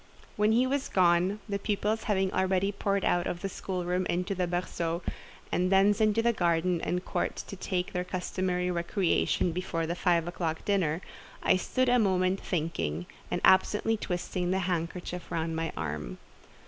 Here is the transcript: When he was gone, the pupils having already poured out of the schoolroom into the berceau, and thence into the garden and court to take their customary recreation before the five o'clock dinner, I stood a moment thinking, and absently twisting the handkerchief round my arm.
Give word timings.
When 0.35 0.51
he 0.51 0.65
was 0.65 0.89
gone, 0.89 1.41
the 1.47 1.59
pupils 1.59 2.05
having 2.05 2.33
already 2.33 2.71
poured 2.71 3.05
out 3.05 3.27
of 3.27 3.41
the 3.43 3.47
schoolroom 3.49 4.07
into 4.07 4.33
the 4.33 4.47
berceau, 4.47 5.03
and 5.51 5.71
thence 5.71 6.01
into 6.01 6.23
the 6.23 6.33
garden 6.33 6.81
and 6.81 7.05
court 7.05 7.35
to 7.45 7.55
take 7.55 7.93
their 7.93 8.03
customary 8.03 8.71
recreation 8.71 9.51
before 9.51 9.85
the 9.85 9.93
five 9.93 10.27
o'clock 10.27 10.65
dinner, 10.65 11.01
I 11.43 11.55
stood 11.55 11.87
a 11.87 11.99
moment 11.99 12.39
thinking, 12.39 13.05
and 13.29 13.41
absently 13.45 13.95
twisting 13.95 14.49
the 14.49 14.61
handkerchief 14.65 15.29
round 15.31 15.55
my 15.55 15.71
arm. 15.77 16.17